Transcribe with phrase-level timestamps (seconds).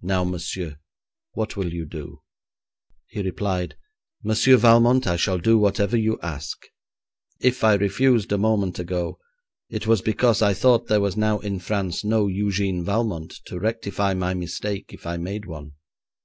[0.00, 0.78] Now, monsieur,
[1.32, 2.22] what will you do?'
[3.08, 3.76] He replied,
[4.22, 6.68] 'Monsieur Valmont, I shall do whatever you ask.
[7.40, 9.18] If I refused a moment ago,
[9.68, 14.14] it was because I thought there was now in France no Eugène Valmont to rectify
[14.14, 15.72] my mistake if I made one.'